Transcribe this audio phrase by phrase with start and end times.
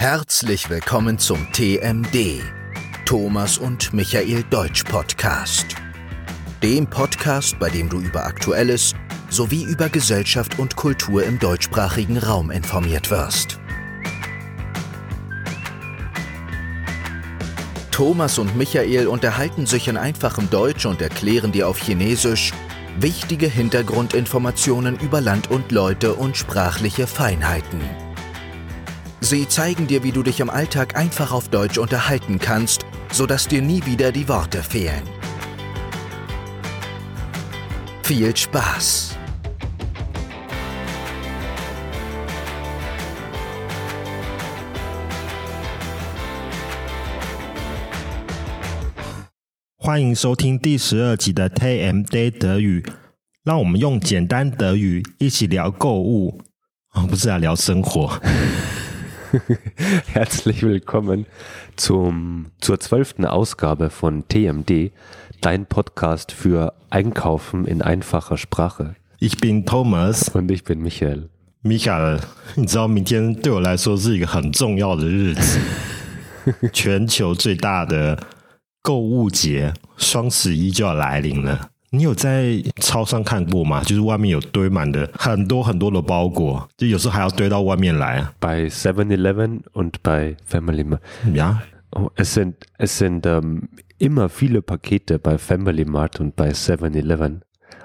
[0.00, 2.40] Herzlich willkommen zum TMD,
[3.04, 5.66] Thomas und Michael Deutsch Podcast.
[6.62, 8.94] Dem Podcast, bei dem du über Aktuelles
[9.28, 13.58] sowie über Gesellschaft und Kultur im deutschsprachigen Raum informiert wirst.
[17.90, 22.52] Thomas und Michael unterhalten sich in einfachem Deutsch und erklären dir auf Chinesisch
[23.00, 28.07] wichtige Hintergrundinformationen über Land und Leute und sprachliche Feinheiten.
[29.21, 33.61] Sie zeigen dir, wie du dich im Alltag einfach auf Deutsch unterhalten kannst, sodass dir
[33.61, 35.01] nie wieder die Worte fehlen.
[38.03, 39.17] Viel Spaß!
[49.85, 52.83] Hi, 欢迎收听第十二集的 TMD 德语，
[53.43, 56.41] 让我们用简单德语一起聊购物，
[56.93, 58.19] 哦，不是啊，聊生活。
[60.07, 61.25] Herzlich willkommen
[61.75, 64.91] zum, zur zwölften Ausgabe von TMD,
[65.41, 68.95] dein Podcast für Einkaufen in einfacher Sprache.
[69.19, 71.29] Ich bin Thomas und ich bin Michael.
[71.61, 72.19] Michael，
[72.55, 75.59] 你知道明天对我来说是一个很重要的日子，
[76.73, 78.21] 全球最大的
[78.81, 81.69] 购物节双十一就要来临了。
[81.90, 83.82] 你有在超商看过吗？
[83.84, 88.32] 就是外面有堆满的很多很多的包裹，就有时候还要堆到外面来啊。
[88.40, 91.00] Bei 7-Eleven und bei Family Mart.
[91.32, 91.62] Ja.
[91.90, 97.40] Oh, es sind, es sind ähm, immer viele Pakete bei Family Mart und bei 7-Eleven.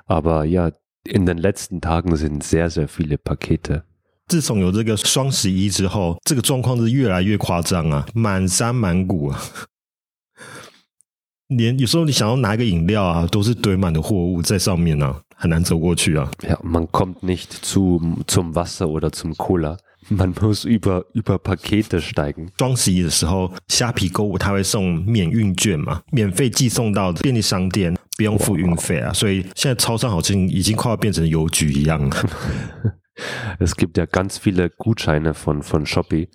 [0.05, 0.71] Aber ja,
[1.05, 3.83] in den letzten Tagen sind sehr, sehr viele Pakete.
[4.27, 9.39] 自从有这个双十一之后，这个状况是越来越夸张啊，满山满谷啊。
[11.57, 16.29] 连有时候你想要拿一个饮料啊，都是堆满的货物在上面啊，很难走过去啊。
[16.41, 19.77] Ja, man kommt nicht zu, zum Wasser oder zum Cola.
[20.09, 22.49] Man muss über, über Pakete steigen.
[22.57, 29.13] 双十一的时候，虾皮购物它会送免运券嘛，免费寄送到便利商店，不用付运费啊。
[29.13, 32.15] 所以现在超商好像已经快要变成邮局一样了。
[33.59, 36.27] Es gibt ja ganz viele Gutscheine von, von Shopee.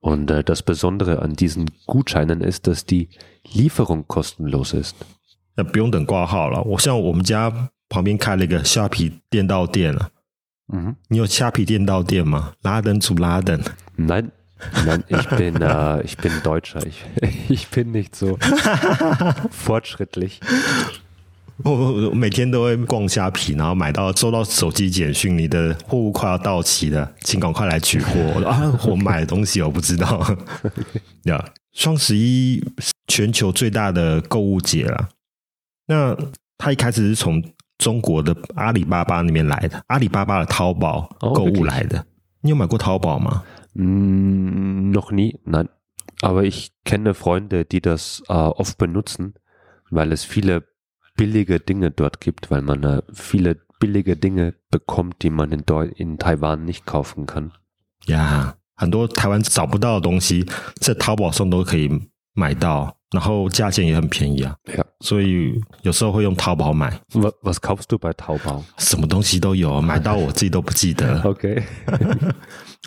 [0.00, 3.08] Und äh, das Besondere an diesen Gutscheinen ist, dass die
[3.52, 4.94] Lieferung kostenlos ist.
[5.56, 6.62] 那不用等挂号了。
[6.62, 10.10] 我像我们家旁边开了一个虾皮店到店啊。
[10.72, 12.52] 嗯，你有虾皮店到店吗？
[12.62, 14.32] Laden zu Laden。Nein,
[14.84, 16.84] nein, ich bin, äh, ich bin Deutscher.
[16.84, 17.04] Ich,
[17.48, 18.38] ich bin nicht so
[19.50, 20.40] fortschrittlich.
[21.63, 28.19] 我我每天都会逛虾皮，然后买到收到手机简讯，你的货物快要到期了，请赶快来取货。
[28.45, 30.19] 啊，我买的东西我不知道。
[31.25, 32.63] 呀、yeah，双十一
[33.07, 35.09] 全球最大的购物节了。
[35.87, 36.17] 那
[36.57, 37.43] 它一开始是从
[37.77, 41.97] 中国的阿里巴巴那边来的，阿里巴巴的淘宝购物来的。
[41.97, 42.05] Oh,
[42.41, 43.43] 你有买过淘宝吗？
[43.75, 45.67] 嗯，noch nie, nein.
[46.21, 49.33] Aber ich kenne Freunde, die das äh, oft benutzen,
[49.89, 50.63] weil es viele
[51.15, 55.85] billige Dinge dort gibt, weil man da viele billige Dinge bekommt, die man in, Deu
[55.95, 57.51] in Taiwan nicht kaufen kann.
[58.05, 60.45] Ja, 很多台湾找不到的东西，
[60.79, 61.89] 在淘宝上都可以
[62.33, 64.55] 买到，然后价钱也很便宜啊。
[64.65, 64.83] Ja.
[65.01, 66.89] 所以有时候会用淘宝买。
[67.13, 68.63] Was, was kaufst du bei Taobao？
[68.77, 71.21] 什么东西都有，买到我自己都不记得。
[71.21, 71.63] OK，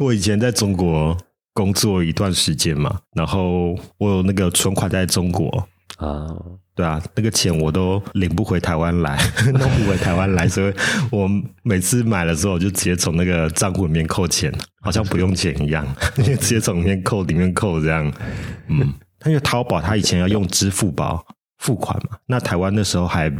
[0.01, 1.17] 我以前在中国
[1.53, 5.69] 工作一段时间嘛，然后我有那个存款在中国
[5.99, 6.35] 啊。
[6.77, 9.17] 对啊，那个钱我都领不回台湾来，
[9.53, 10.75] 弄不回台湾来，所以
[11.11, 11.31] 我
[11.63, 14.53] 每次买的时候，我就直接从那个账户里面扣钱，
[14.83, 15.87] 好像不用钱一样，
[16.17, 18.13] 直接从里面扣，里面扣这样。
[18.69, 18.93] 嗯，
[19.27, 21.25] 因为淘宝它以前要用支付宝
[21.59, 23.31] 付款嘛，那台湾那时候还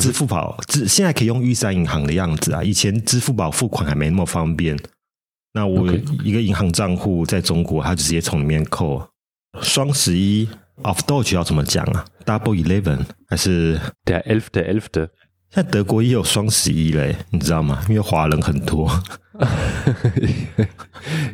[0.00, 4.76] 支付宝，支现在可以用玉山银行的样子啊，以前支付宝付款还没那么方便。
[5.52, 5.86] 那我
[6.24, 9.08] 一个银行账户在中国，它就直接从里面扣。
[9.62, 10.48] 双十一。
[10.83, 12.05] Auf Deutsch 要怎么讲啊？
[12.25, 15.09] Double Eleven 还是 Der Elfte Elfte？
[15.51, 17.81] 现在德国也有双十一嘞，你知道吗？
[17.89, 18.89] 因为华人很多。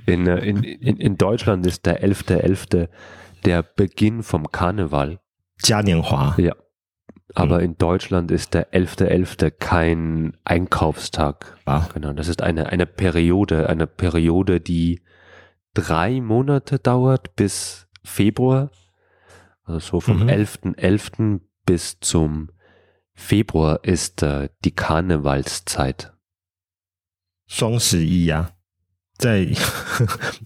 [0.05, 2.89] in, in, in, in Deutschland ist der Elfte Elfte
[3.43, 5.19] der Beginn vom Karneval.
[5.57, 6.35] 嘉年华。
[6.37, 6.55] Ja.
[7.33, 9.51] Aber in Deutschland ist der 11.11.
[9.59, 11.57] kein Einkaufstag.
[11.65, 11.87] Ah.
[11.93, 15.01] Genau, das ist eine, eine Periode, eine Periode, die
[15.73, 18.69] drei Monate dauert bis Februar.
[19.63, 21.11] Also so vom 11.11.
[21.17, 21.41] Mhm.
[21.65, 22.49] bis zum
[23.15, 26.13] Februar ist äh, die Karnevalszeit.
[27.47, 28.51] 双十一呀，
[29.17, 29.47] 在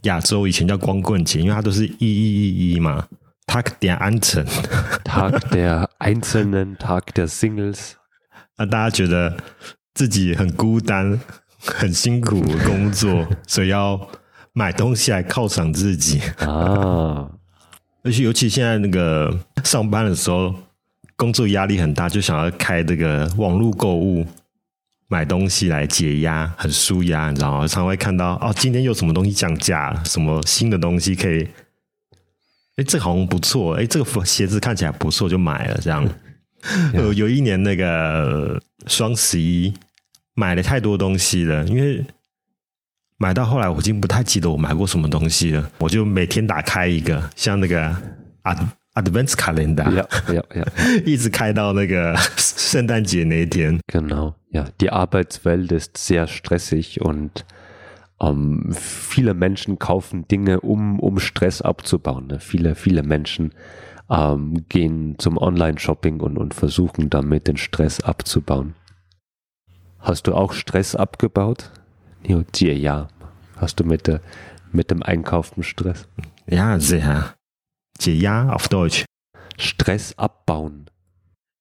[0.03, 3.07] 亚洲以前叫光棍节，因为它都是一一一一嘛。
[3.47, 4.45] Tag der Einzelnen,
[5.03, 7.94] Tag der Einzelnen, Tag der Singles。
[8.57, 9.35] 那大家觉得
[9.94, 11.19] 自己很孤单、
[11.57, 14.09] 很辛苦工作，所以要
[14.53, 17.31] 买东西来犒赏自己啊。
[18.04, 19.34] 而且尤其现在那个
[19.64, 20.54] 上班的时候，
[21.16, 24.26] 工作压力很大，就想要开这个网络购物，
[25.08, 27.66] 买东西来解压，很舒压，你知道吗？
[27.66, 31.48] 常会看到哦，今天有什么东西降价，什么新的东西可以，
[32.76, 36.06] 哎，这个好像不错，哎，这个鞋子看起来不错，就买了这样。
[36.92, 39.72] 有有一年那个双十一，
[40.34, 42.04] 买了太多东西了，因为。
[43.23, 45.69] 买到后来，我已经不太记得我买过什么东西了。
[45.79, 47.94] 我就每天打开一个，像那个
[48.44, 50.65] Ad Advents Calendar，要要要，
[51.06, 53.79] 一直开到那个圣诞节那一天。
[53.88, 57.45] Genau, ja, die Arbeitswelt ist sehr stressig und
[58.21, 62.27] ähm, viele Menschen kaufen Dinge, um, um Stress abzubauen.
[62.27, 62.39] Ne?
[62.39, 63.51] Viele, viele Menschen
[64.09, 68.75] ähm, gehen zum Online-Shopping und, und versuchen damit den Stress abzubauen.
[70.00, 71.71] Hast du auch Stress abgebaut?
[72.23, 73.07] Ja,
[73.56, 74.20] Hast du mit, der,
[74.72, 76.06] mit dem Einkaufen Stress?
[76.46, 77.34] Ja, sehr.
[77.98, 79.04] 解压 auf Deutsch.
[79.56, 80.86] Stress abbauen.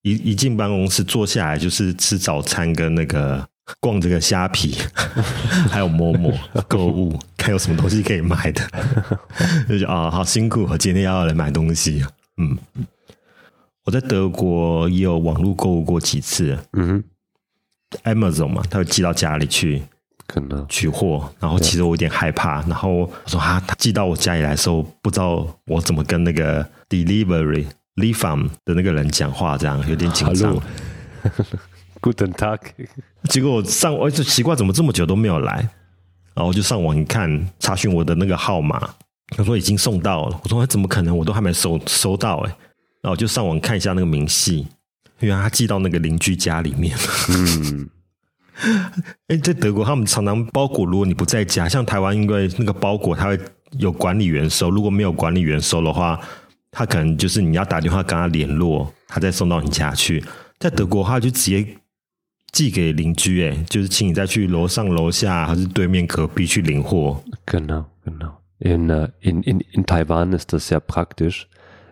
[0.01, 3.47] 一一进办公室坐下来就是吃早餐跟那个
[3.79, 4.75] 逛这个虾皮，
[5.71, 6.33] 还有摸摸
[6.67, 8.61] 购物，看有什么东西可以买的。
[9.69, 12.03] 就觉得啊，好辛苦，我今天要来买东西。
[12.37, 12.57] 嗯，
[13.85, 16.57] 我在德国也有网络购物过几次。
[16.73, 17.03] 嗯哼
[18.03, 19.83] ，Amazon 嘛，他会寄到家里去。
[20.33, 22.59] 可能取货，然后其实我有点害怕。
[22.63, 30.59] 然后我说啊，他寄到我家里来的时候，不知道我怎么跟那个 delivery Lieferant 的那个人讲话，这样有点紧张。
[32.01, 32.59] Guten Tag。
[33.29, 35.53] 结果我上，我就奇怪，怎么这么久都没有来？
[36.33, 38.89] 然后我就上网一看，查询我的那个号码，
[39.37, 40.41] 他说已经送到了。
[40.43, 41.15] 我说怎么可能？
[41.15, 42.49] 我都还没收收到哎。
[43.03, 44.67] 然后我就上网看一下那个明细，
[45.19, 46.97] 原来他寄到那个邻居家里面。
[47.29, 47.87] 嗯。
[49.27, 50.85] 哎，在德国，他们常常包裹。
[50.85, 53.39] 如果你不在家，像台湾，因为那个包裹他会
[53.77, 54.69] 有管理员收。
[54.69, 56.19] 如果没有管理员收的话，
[56.71, 60.23] 他可能就是你要打电话跟他联络，他再送到你家去。
[60.59, 61.65] 在德国，他就直接
[62.51, 67.23] 寄给邻居，哎，就是请你再去楼上楼下还是对面隔壁去领货。
[67.45, 68.33] Genau, genau.
[68.59, 68.89] In,
[69.19, 71.47] in, in, in Taiwan ist das sehr praktisch.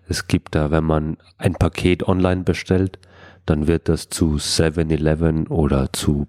[0.08, 2.98] Es gibt da, wenn man ein Paket online bestellt,
[3.46, 6.28] dann wird das zu 7-Eleven oder zu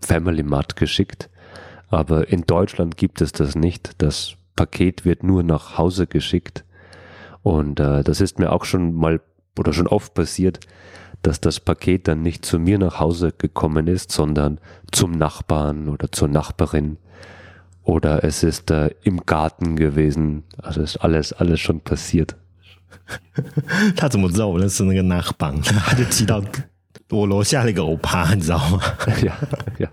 [0.00, 1.30] Family Mart geschickt.
[1.88, 3.92] Aber in Deutschland gibt es das nicht.
[3.98, 6.64] Das Paket wird nur nach Hause geschickt.
[7.42, 9.20] Und äh, das ist mir auch schon mal
[9.58, 10.60] oder schon oft passiert,
[11.22, 14.58] dass das Paket dann nicht zu mir nach Hause gekommen ist, sondern
[14.90, 16.96] zum Nachbarn oder zur Nachbarin.
[17.82, 20.44] Oder es ist äh, im Garten gewesen.
[20.56, 22.36] Also ist alles, alles schon passiert.
[23.96, 25.60] 他怎么知道我认识那个 Nachbarn？
[25.62, 26.42] 他就寄到
[27.10, 28.80] 我楼下那个欧巴，你知道吗？
[29.24, 29.36] 呀
[29.78, 29.92] 呀！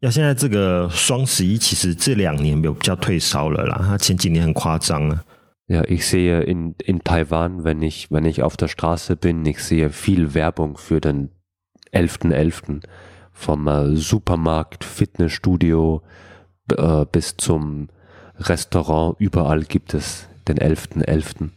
[0.00, 3.80] 要现在这个双十一，其实这两年有比较退烧了啦。
[3.86, 5.24] 他前几年很夸张啊。
[5.68, 9.90] Ja, ich sehe in, in Taiwan, wenn ich, wenn ich auf der Straße bin, ich sehe
[9.90, 11.30] viel Werbung für den
[11.92, 12.32] 11.11.
[12.32, 12.82] .11.
[13.32, 16.02] Vom äh, Supermarkt, Fitnessstudio
[16.76, 17.88] äh, bis zum
[18.38, 19.16] Restaurant.
[19.18, 21.04] Überall gibt es den 11.11.
[21.06, 21.50] .11.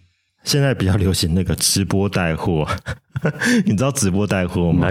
[0.43, 2.65] 现在比较流行那个直播带货，
[3.66, 4.90] 你知道直播带货吗？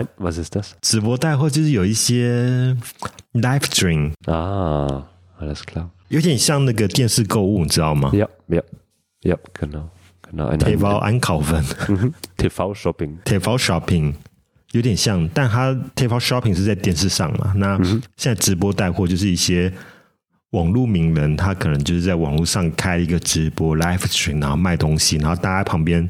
[0.82, 2.76] 直播带货就是有一些
[3.34, 5.08] live stream 啊
[5.40, 10.58] ，alles klar，有点像那个电视购物，你知道吗？Yep，Yep，Yep，genau，genau。
[10.58, 14.14] TV einkaufen，TV shopping，TV shopping，
[14.72, 17.54] 有点像，但它 TV shopping 是在电视上嘛？
[17.56, 17.78] 那
[18.18, 19.72] 现在直播带货就是一些。
[20.52, 26.10] 网络名人，他可能就是在网络上开一个直播 live stream，然后卖东西，然后大家旁边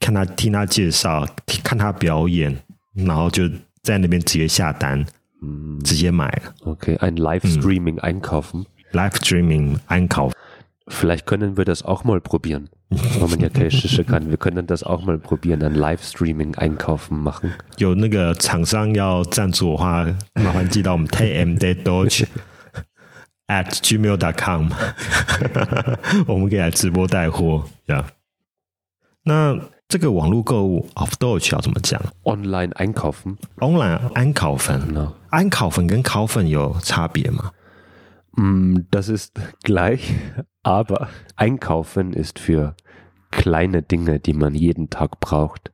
[0.00, 1.24] 看他听他介绍，
[1.62, 2.56] 看他表演，
[2.94, 3.48] 然后就
[3.82, 5.06] 在那边直接下单，
[5.42, 6.52] 嗯，直接买了。
[6.64, 12.66] OK，ein Live Streaming einkaufen，Live Streaming einkaufen，vielleicht können wir das auch mal probieren。
[13.20, 17.52] 我们也可以试试看，wir können das auch mal probieren，ein Live Streaming einkaufen machen。
[17.76, 20.04] 有那个厂商要赞助的话，
[20.34, 22.24] 麻烦寄到我们 TMD Deutsch。
[23.46, 24.70] at gmail.com，
[26.28, 28.04] 我们可以来直播带货，这样。
[29.24, 29.58] 那
[29.89, 32.01] 这个网络购物 auf Deutsch 要怎么讲？
[32.23, 37.51] Online einkaufen，Online einkaufen，einkaufen 跟 kaufen 有差别吗？
[38.37, 39.31] 嗯，das ist
[39.63, 41.07] gleich，aber
[41.37, 42.75] einkaufen ist für
[43.31, 45.71] kleine Dinge, die man jeden Tag braucht.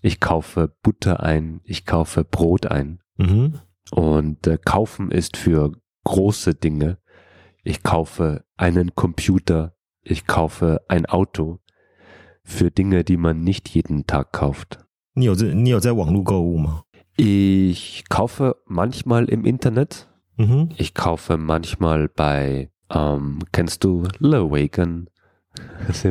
[0.00, 3.00] Ich kaufe Butter ein, ich kaufe Brot ein.
[3.18, 3.60] Mhm.
[3.90, 5.72] Und äh, kaufen ist für
[6.04, 6.98] große Dinge,
[7.64, 11.58] ich kaufe einen Computer, ich kaufe ein Auto
[12.45, 14.79] für Dinge, die man nicht jeden Tag kauft.
[17.17, 20.69] Ich kaufe manchmal im Internet, Mhm.
[20.77, 24.03] Ich kaufe manchmal bei, ähm, kennst du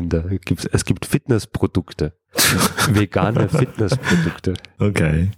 [0.08, 2.14] da, gibt's, es gibt Fitnessprodukte.
[2.90, 4.54] vegane Fitnessprodukte.
[4.78, 5.30] Okay.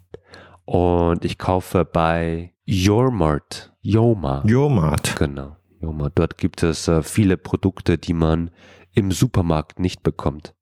[0.64, 3.72] Und ich kaufe bei Yourmart.
[3.82, 4.42] Yoma.
[4.46, 5.16] Yourmart.
[5.16, 5.56] Genau.
[5.80, 6.10] Yoma.
[6.14, 8.50] Dort gibt es äh, viele Produkte, die man
[8.92, 10.54] im Supermarkt nicht bekommt.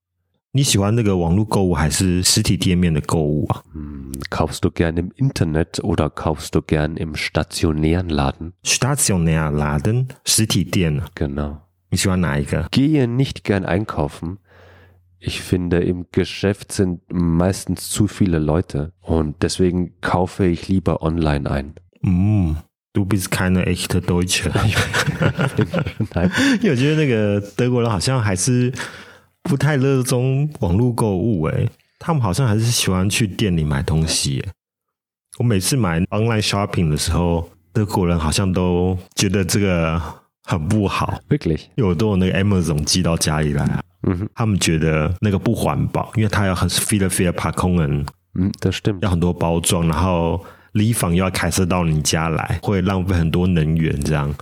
[0.53, 3.61] 你喜欢那个网络购物还是实体店面的购物啊？
[3.71, 8.53] Hm, kaufst du gern im Internet oder kaufst du gern im stationären Laden?
[8.63, 11.03] Stationär Laden, 实体店。
[11.13, 11.57] Genau.
[11.91, 12.67] 你喜欢哪一个？
[12.71, 14.38] Gehe nicht gern einkaufen.
[15.19, 21.47] Ich finde, im Geschäft sind meistens zu viele Leute und deswegen kaufe ich lieber online
[21.51, 21.73] ein.
[22.01, 22.53] Mm,
[22.93, 24.49] du bist keine echte Deutsche.
[26.15, 26.31] Nein.
[26.61, 28.73] 因为我觉得那个德国人好像还是。
[29.44, 34.44] 不太热衷网络购物，诶，他们好像还是喜欢去店里买东西。
[35.38, 40.00] 我每次买 online shopping 的时候，德国人好像都觉得这个
[40.44, 41.20] 很不好。
[41.28, 41.60] Wirklich？
[41.76, 43.82] 因为我都有那个 Amazon 寄到家里来啊。
[44.06, 54.34] 嗯哼，他们觉得那个不环保，因为它要很 viele viele Packungen，嗯，这是对，要很多包装，然后离房又要开车到你家来，会浪费很多能源，这样。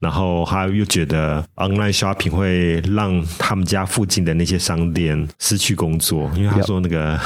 [0.00, 7.18] 然后他又觉得 online shopping 会让他们家附近的那些商店失去工作，因为他说那个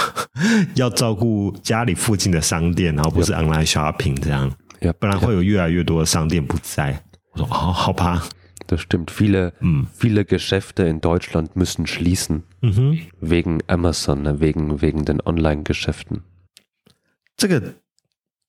[0.74, 4.50] 要照顾家里附近的商店，然后不是 online shopping 这样
[4.98, 7.04] 不然会有越来越多的商店不在。
[7.32, 8.22] 我说哦，好吧，
[8.66, 9.06] 这 stimmt。
[9.06, 16.20] viele 嗯，viele Geschäfte in Deutschland müssen schließen，嗯哼，wegen wegen den Online-Geschäften。
[17.36, 17.74] 这个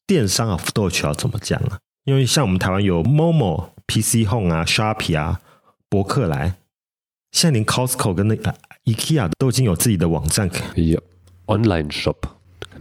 [0.08, 1.80] 电商啊，Deutsch 要怎么讲啊？
[2.06, 3.70] 因为像我们台湾有 Momo。
[3.86, 5.42] PC Home 啊，Shopee 啊，
[5.90, 6.56] 博客来，
[7.34, 8.56] 现在连 Costco 跟那个
[8.86, 10.50] IKEA 都已经有自己的网站。
[10.76, 11.04] 有
[11.48, 12.16] Online Shop，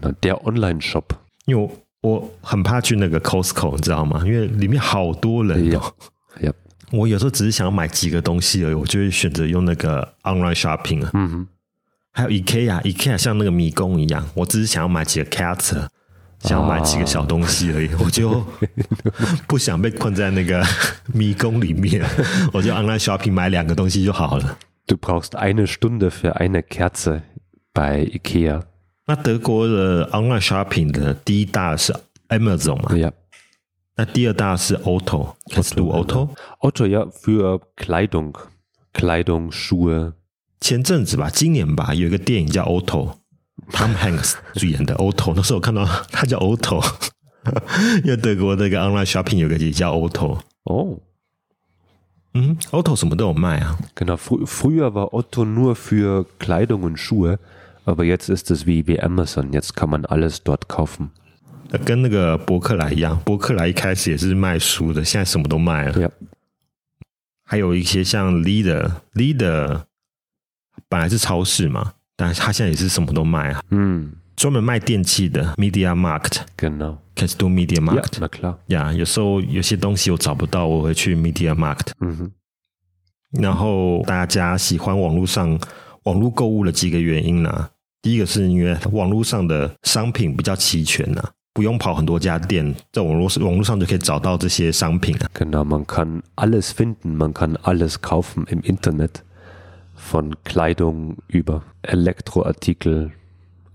[0.00, 1.02] 那叫 Online Shop。
[1.44, 1.70] 因为
[2.02, 4.22] 我，我很怕去那个 Costco，你知道吗？
[4.24, 5.92] 因为里面好多人哦。
[6.40, 6.54] Yep.
[6.92, 11.10] 我有时候只是想要买几个东西而已，我就会选择用那个 Online Shopping 啊。
[11.14, 11.48] 嗯哼。
[12.12, 15.88] 还有 IKEA，IKEA 像那个迷宫一样，我只是想要买几个 cat。
[16.41, 18.45] 想要买几个小东西而已，我就
[19.47, 20.63] 不想被困在那个
[21.13, 22.05] 迷宫里面，
[22.53, 24.57] 我就 online shopping 买两个东西就好了。
[24.85, 27.21] Du brauchst eine Stunde für eine Kerze
[27.73, 28.61] bei IKEA。
[29.07, 31.93] 那德国的 online shopping 的第一大是
[32.29, 32.97] Amazon 嘛？
[32.97, 33.11] 呀。
[33.95, 40.13] 那第二大是 Otto，Kennst du Otto？Otto 呀，für Kleidung，Kleidung Schuhe。
[40.59, 43.15] 前阵子吧，今年吧，有一个电影叫 Otto。
[43.70, 46.84] Tom Hanks 主演的 Otto，那时候我看到他叫 Otto，
[48.04, 50.40] 因为德国那个 online shopping 有个也叫 Otto。
[50.64, 50.98] 哦，
[52.34, 53.78] 嗯，Otto 什么都有卖啊。
[53.94, 57.38] Genau, früher war Otto nur für Kleidung und Schuhe,
[57.84, 61.10] aber jetzt ist es wie wie Amazon, jetzt kann man alles dort kaufen。
[61.84, 65.94] 跟那个博客来一样，博客来一开始也是卖书的，现在什么都卖了。
[65.94, 66.10] Yeah.
[67.44, 69.84] 还有一些像 Leader，Leader
[70.88, 71.94] 本来是超市嘛。
[72.16, 78.18] 但他现在也是什么都卖啊，嗯，专门卖电器的 Media Markt，Genau，Kannst du Media Markt？
[78.20, 81.92] 那 klar，呀，有时候有些东西我找不到，我会去 Media Markt。
[82.00, 82.30] 嗯哼，
[83.40, 85.58] 然后大家喜欢网络上
[86.04, 87.70] 网络购物的几个原因呢、啊？
[88.02, 95.30] 第一个是因为网络上的商品比较齐全呐、啊，不用跑很多家店，在网络网络上就可以找到这些商品啊。
[95.34, 99.10] Genau，man kann alles finden，man kann alles kaufen im Internet。
[100.01, 103.11] von Kleidung über Elektroartikel,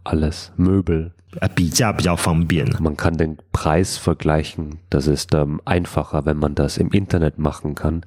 [0.04, 1.12] alles, Möbel.
[1.54, 2.66] 比价比较方便。
[2.78, 4.78] Man kann den Preis vergleichen.
[4.90, 8.02] Das ist ähm, einfacher, wenn man das im Internet machen kann,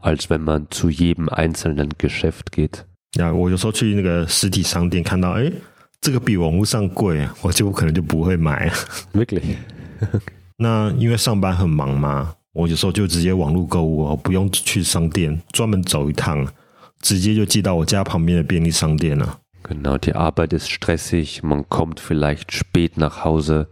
[0.00, 2.84] als wenn man zu jedem einzelnen Geschäft geht.
[3.12, 5.52] 呀，我有时候去那个实体商店看到，哎，
[6.00, 8.68] 这个比网络上贵，我就可能就不会买。
[9.12, 9.54] Wirklich？
[10.56, 16.44] 那因为上班很忙嘛，我有时候就直接网络购物，我不用去商店专门走一趟。
[17.00, 19.40] 直接就寄到我家旁边的便利商店了。
[19.62, 23.68] Genau, die Arbeit ist stressig, man kommt vielleicht spät nach Hause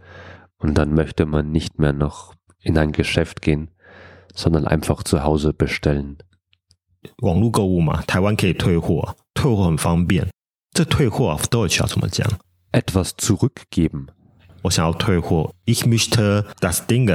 [0.57, 3.69] und dann möchte man nicht mehr noch in ein Geschäft gehen,
[4.33, 6.17] sondern einfach zu Hause bestellen.
[7.17, 10.27] 网络购物嘛，台湾可以退货，退货很方便。
[10.71, 12.27] 这退货auf Deutsch 要怎么讲？
[12.71, 14.07] Etwas zurückgeben。
[14.63, 17.07] 我想要退货，Ich möchte das Ding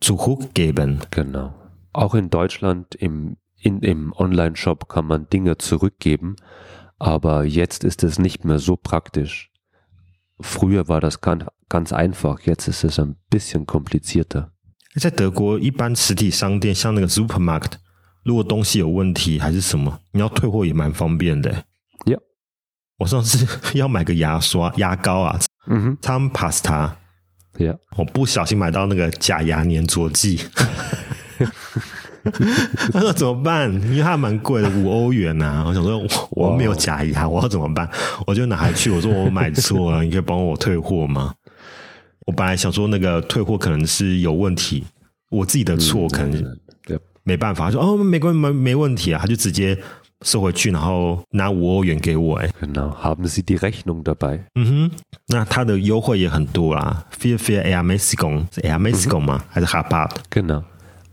[0.00, 1.54] zurückgeben。Genau.
[1.92, 6.36] Auch in Deutschland im in, im Online-Shop kann man Dinge zurückgeben,
[6.98, 9.50] aber jetzt ist es nicht mehr so praktisch.
[10.40, 14.50] Früher war das ganz, ganz einfach, jetzt ist es ein bisschen komplizierter.
[14.98, 17.72] 在德国，一般实体商店像那个 Supermarkt，
[18.22, 21.50] 如果东西有问题还是什么，你要退货也蛮方便的。
[22.06, 22.18] 呀，
[22.98, 23.46] 我上次
[23.76, 26.92] 要买个牙刷、牙膏啊，嗯哼，Zahnpasta，
[27.58, 30.40] 呀，我不小心买到那个假牙粘着剂。
[32.93, 33.71] 他说怎么办？
[33.89, 35.63] 因为它蛮贵的，五欧元呐、啊。
[35.67, 37.89] 我想说我，我没有假牙，我要怎么办？
[38.27, 41.33] 我就拿回去，我说我买错了，你可以帮我退货吗？
[42.27, 44.83] 我本来想说那个退货可能是有问题，
[45.31, 46.57] 我自己的错，可能
[47.23, 47.65] 没办法。
[47.65, 49.77] 他说哦，没关没没问题啊，他就直接
[50.21, 52.37] 收回去，然后拿五欧元给我。
[52.37, 54.41] 哎，Genau, haben Sie die Rechnung dabei？
[54.55, 54.91] 嗯哼，
[55.27, 57.05] 那他的优惠也很多啦。
[57.19, 59.43] Viel für Ermäßigung 是 Ermäßigung 吗？
[59.49, 60.63] 还是 Rabatt？Genau。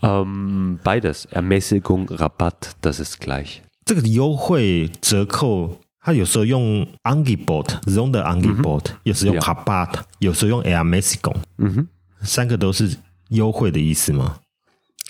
[0.02, 3.62] 嗯、um,，beides Ermäßigung, Rabatt, das ist gleich。
[3.86, 11.38] 这个优惠折扣，它有时候用 Angebot，Sonderangebot，有时候用 Rabatt，有时候用 Ermäßigung。
[11.58, 11.88] 嗯哼，
[12.22, 12.98] 三个都是
[13.30, 14.40] 优惠的意思吗？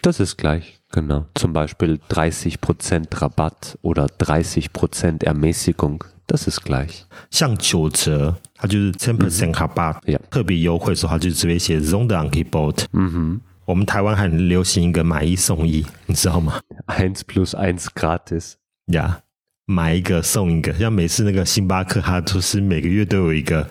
[0.03, 1.25] Das ist gleich, genau.
[1.33, 7.05] Zum Beispiel 30% Rabatt oder 30% Ermäßigung, das ist gleich。
[7.31, 12.85] 像九折，它就是10% Rabatt，、嗯、特别优惠的时候，它就直接写 Sonderangebot。
[12.91, 13.41] 嗯哼。
[13.67, 16.59] 我们台湾很流行一个买一送一，你知道吗？
[16.87, 18.53] Eins plus eins gratis，
[18.87, 19.21] 呀，yeah,
[19.65, 23.69] 买一个送一个，像每次那个星巴克，它都是每个月都有一个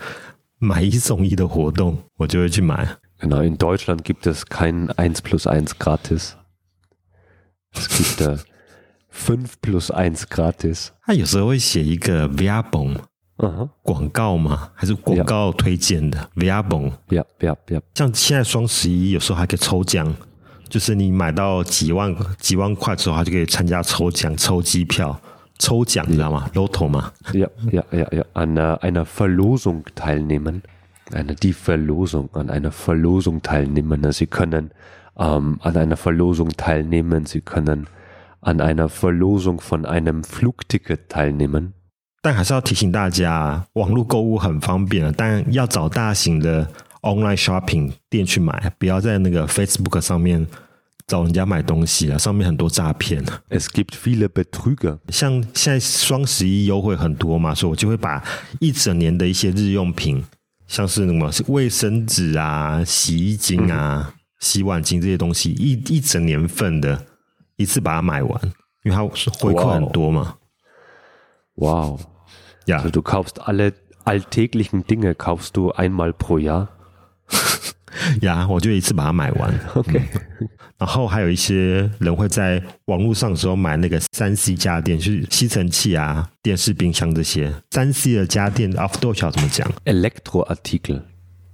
[0.58, 2.96] 买一送一的活动，我就会去买。
[3.18, 6.32] Genau, in Deutschland gibt es kein eins plus eins gratis.
[7.74, 8.44] Es gibt
[9.10, 10.88] fünf plus eins gratis.
[11.02, 12.98] 它有时候会写一个 Werbung。
[13.38, 14.70] 嗯哼，广告吗？
[14.74, 16.30] 还是广告推荐的？
[16.36, 17.82] Werbung，不要不要不要。
[17.94, 20.14] 像现在双十一，有时候还可以抽奖，
[20.68, 25.18] 就是你买到几万几万块之后，它就可以参加抽奖、抽机票、
[25.58, 26.48] 抽奖，你知道吗？
[26.54, 27.12] Lotto 吗？
[27.32, 30.62] 要要要要，an einer Verlosung teilnehmen,
[31.10, 34.12] eine die Verlosung, an einer Verlosung teilnehmen.
[34.12, 34.70] Sie können
[35.18, 37.26] ähm, an einer Verlosung teilnehmen.
[37.26, 37.86] Sie können
[38.40, 41.72] an einer Verlosung von einem Flugticket teilnehmen.
[42.27, 46.69] 但还是要提醒大家，网络购物很方便，但要找大型的
[47.01, 50.45] online shopping 店去买，不要在那个 Facebook 上面
[51.07, 53.23] 找人家买东西了，上面很多诈骗。
[53.47, 54.97] Es gibt viele Betrüger。
[55.07, 58.21] 像现在双十一优惠很多嘛，所以我就会把
[58.59, 60.21] 一整年的一些日用品，
[60.67, 67.05] 像是什么卫生纸啊、洗衣精啊、嗯、洗碗巾这些东西，一一整年份的，
[67.55, 68.41] 一次把它买完，
[68.83, 69.01] 因为它
[69.39, 70.35] 回扣很多嘛。
[71.59, 71.99] 哇哦
[72.66, 72.76] ！Ja.
[72.78, 73.72] Also du kaufst alle
[74.04, 76.68] alltäglichen Dinge, kaufst du einmal pro Jahr?
[78.22, 79.54] 呀， yeah, 我就一次把它买完。
[79.74, 80.00] OK，、
[80.40, 88.72] 嗯、然后还有一些人会在网络上的时候买那个三 C 家电，就是吸尘器啊、电视、冰箱这些三 C 的家电。
[88.72, 89.70] Auf Deutsch 怎么讲？
[89.84, 91.02] Elektroartikel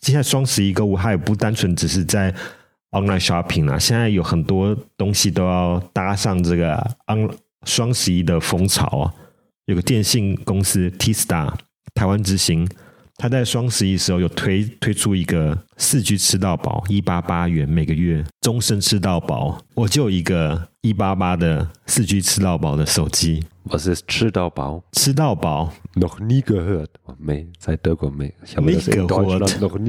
[0.03, 2.31] 现在双十一购物，它也不单纯只是在
[2.91, 6.75] online shopping 啊，现在有很多东西都要搭上这个
[7.07, 7.27] on。
[7.65, 9.13] 双十一的风潮啊，
[9.65, 11.53] 有个电信公司 T Star
[11.93, 12.67] 台湾之行，
[13.21, 19.61] 他在双十一时候有推推出一个四 G 吃到饱，一八八元每个月，终身吃到饱。
[19.75, 23.43] 我就一个一八八的四 G 吃到饱的手机。
[23.65, 26.87] 我是吃到饱，吃到饱，noch nie gehört，
[27.19, 28.79] 没在德国没，nie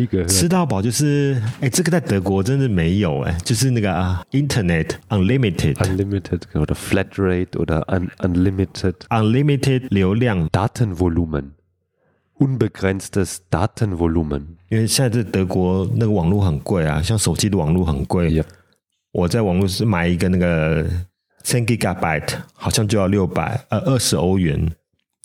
[0.06, 0.26] gehört。
[0.26, 10.46] 吃到饱就是，哎，这个在德国真的没有哎，就是那个啊，Internet unlimited，unlimited 或者 flat rate 或者 un unlimited，unlimited 流量
[12.39, 14.45] ，Datenvolumen，unbegrenztes Datenvolumen。
[14.69, 18.31] 因为现在在德国那个网络很贵啊，像手机的网络很贵。
[18.31, 18.45] Yeah.
[19.11, 20.89] 我在网络是买一个那个。
[21.43, 24.69] 10 Gigabyte 好像就要六百呃二十欧元，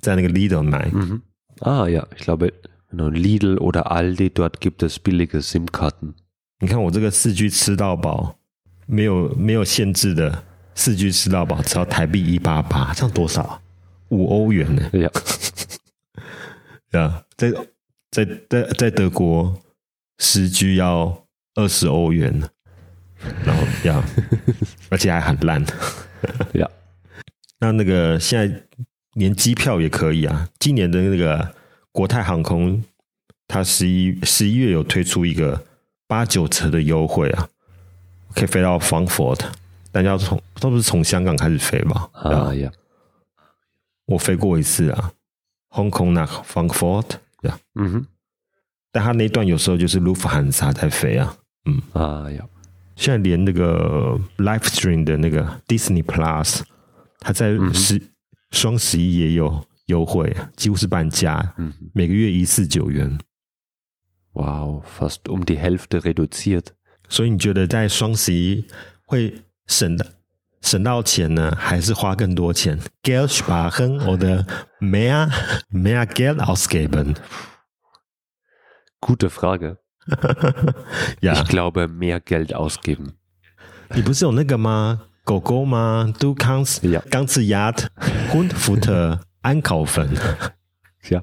[0.02, 0.88] 在那个 Lidl 买。
[0.94, 1.20] 嗯
[1.58, 2.52] 啊呀，ich glaube
[2.92, 6.14] Lidl oder Aldi dort gibt es billige SIM-Karten。
[6.60, 8.36] 你看我这个四 G 吃到饱，
[8.86, 10.44] 没有没有限制的
[10.76, 13.60] 四 G 吃到饱，只要台币一八八，这样多少？
[14.10, 14.88] 五欧元呢？
[14.92, 15.10] 对呀，
[16.91, 17.51] 呀，在
[18.11, 19.61] 在在在德国
[20.19, 22.49] 十 G 要二十欧元，
[23.43, 24.03] 然后呀，
[24.89, 25.63] 而且还很烂。
[27.59, 28.63] 那那个现在
[29.13, 30.47] 连机票也可以啊。
[30.59, 31.55] 今年的那个
[31.91, 32.83] 国泰航空，
[33.47, 35.65] 它十一十一月有推出一个
[36.05, 37.49] 八九折的优惠啊，
[38.35, 39.39] 可以飞到 Frankfurt，
[39.91, 42.09] 但要从都是从香港开始飞吧？
[42.13, 42.71] 啊呀，
[44.05, 45.11] 我飞过一次啊
[45.69, 47.11] ，Hong Kong 那 Frankfurt
[47.43, 48.05] 呀，嗯哼，
[48.91, 52.47] 但它那段有时候就是 Lufthansa 在飞啊，嗯啊呀。
[52.95, 56.61] 现在连那个 live stream 的那个 Disney Plus，
[57.19, 58.01] 它在十
[58.49, 63.19] 双十一也有优惠，几乎是半价，嗯，每个月一四九元。
[64.33, 66.65] 哇哦，fast um die Hälfte reduziert。
[67.07, 68.65] 所以你觉得在双十一
[69.05, 70.16] 会省的
[70.66, 72.78] 省到钱呢，还是花更多钱？
[73.02, 74.46] Geld sparen oder
[74.80, 75.30] mehr
[75.70, 81.34] mehr Geld ausgeben？Gute Frage。ja.
[81.34, 83.14] Ich glaube, mehr Geld ausgeben。
[83.94, 85.02] 你不是有那个吗？
[85.24, 86.12] 狗狗吗？
[86.18, 87.74] Du kannst ganze Jahr
[88.32, 91.22] Hundfutter einkaufen。Ja,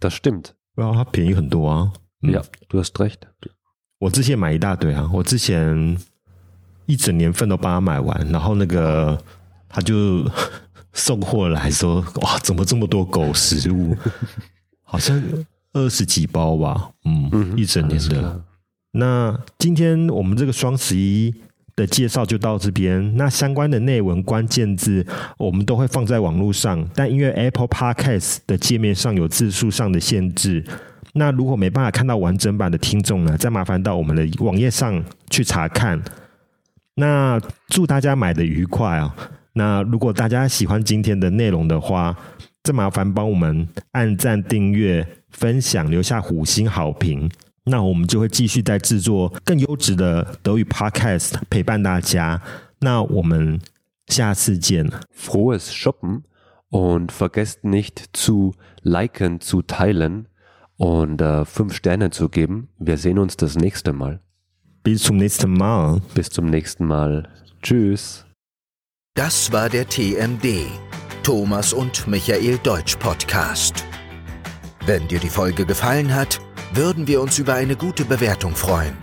[0.00, 0.52] das stimmt。
[0.74, 1.92] 哇，它便宜很多啊。
[2.20, 3.20] Ja, du hast recht。
[3.98, 5.96] 我之前买一大堆啊，我之前
[6.85, 9.17] 一整年份都帮他买完，然后那个
[9.69, 10.25] 他就
[10.93, 13.95] 送货来说，哇，怎么这么多狗食物？
[14.83, 15.21] 好像
[15.73, 18.41] 二十几包吧，嗯，嗯一整年的。
[18.91, 21.33] 那今天我们这个双十一
[21.75, 25.03] 的介绍就到这边，那相关的内文关键字
[25.39, 30.63] 我们都会放在网络上，但因为 Apple Podcast 的界面上有字数上的限制。
[31.13, 35.99] 那如果没办法看到完整版的听众呢，再麻烦到我们的网页上去查看。
[36.95, 39.15] 那祝大家买的愉快啊！
[39.53, 42.15] 那如果大家喜欢今天的内容的话，
[42.63, 47.29] 再麻烦帮我们按赞、订阅、分享，留下五星好评。
[47.65, 52.41] 那我们就会继续在制作更优质的德语 Podcast 陪伴大家。
[52.79, 53.59] 那我们
[54.07, 54.89] 下次见。
[55.15, 56.23] Frohes Shoppen
[56.69, 58.53] und vergesst nicht zu
[58.83, 60.25] liken, zu teilen.
[60.75, 62.67] und fünf Sterne zu geben.
[62.79, 64.19] Wir sehen uns das nächste Mal.
[64.83, 66.01] Bis zum nächsten Mal.
[66.13, 67.29] Bis zum nächsten Mal.
[67.61, 68.25] Tschüss.
[69.15, 70.65] Das war der TMD,
[71.23, 73.85] Thomas und Michael Deutsch Podcast.
[74.85, 76.41] Wenn dir die Folge gefallen hat,
[76.73, 78.97] würden wir uns über eine gute Bewertung freuen.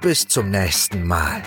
[0.00, 1.42] Bis zum nächsten Mal.